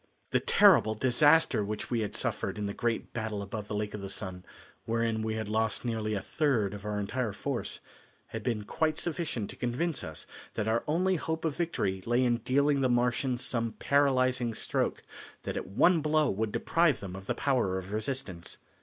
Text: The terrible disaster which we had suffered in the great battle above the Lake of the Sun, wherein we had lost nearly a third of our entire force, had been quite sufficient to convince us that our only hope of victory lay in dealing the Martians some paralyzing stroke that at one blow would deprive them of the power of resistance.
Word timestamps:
The 0.31 0.39
terrible 0.39 0.95
disaster 0.95 1.63
which 1.63 1.91
we 1.91 1.99
had 1.99 2.15
suffered 2.15 2.57
in 2.57 2.65
the 2.65 2.73
great 2.73 3.13
battle 3.13 3.43
above 3.43 3.67
the 3.67 3.75
Lake 3.75 3.93
of 3.93 4.01
the 4.01 4.09
Sun, 4.09 4.43
wherein 4.85 5.21
we 5.21 5.35
had 5.35 5.47
lost 5.47 5.85
nearly 5.85 6.15
a 6.15 6.23
third 6.23 6.73
of 6.73 6.85
our 6.87 6.99
entire 6.99 7.33
force, 7.33 7.81
had 8.29 8.41
been 8.41 8.63
quite 8.63 8.97
sufficient 8.97 9.51
to 9.51 9.55
convince 9.55 10.03
us 10.03 10.25
that 10.55 10.67
our 10.67 10.83
only 10.87 11.17
hope 11.17 11.45
of 11.45 11.55
victory 11.55 12.01
lay 12.07 12.23
in 12.23 12.37
dealing 12.37 12.81
the 12.81 12.89
Martians 12.89 13.45
some 13.45 13.73
paralyzing 13.73 14.55
stroke 14.55 15.03
that 15.43 15.55
at 15.55 15.67
one 15.67 16.01
blow 16.01 16.31
would 16.31 16.51
deprive 16.51 16.99
them 16.99 17.15
of 17.15 17.27
the 17.27 17.35
power 17.35 17.77
of 17.77 17.93
resistance. 17.93 18.57